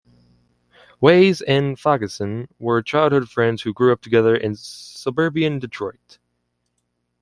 [0.99, 6.17] Weiss and Fagenson were childhood friends who grew up together in suburban Detroit.